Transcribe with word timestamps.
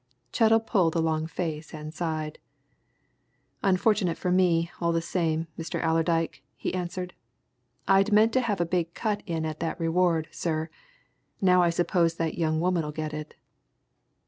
Chettle 0.33 0.59
pulled 0.61 0.95
a 0.95 0.99
long 0.99 1.27
face 1.27 1.75
and 1.75 1.93
sighed. 1.93 2.39
"Unfortunate 3.61 4.17
for 4.17 4.31
me, 4.31 4.71
all 4.81 4.91
the 4.91 4.99
same, 4.99 5.45
Mr. 5.59 5.79
Allerdyke," 5.85 6.41
he 6.55 6.73
answered. 6.73 7.13
"I'd 7.87 8.11
meant 8.11 8.33
to 8.33 8.41
have 8.41 8.59
a 8.59 8.65
big 8.65 8.95
cut 8.95 9.21
in 9.27 9.45
at 9.45 9.59
that 9.59 9.79
reward, 9.79 10.27
sir. 10.31 10.71
Now 11.39 11.61
I 11.61 11.69
suppose 11.69 12.15
that 12.15 12.35
young 12.35 12.59
woman'll 12.59 12.91
get 12.91 13.13
it." 13.13 13.35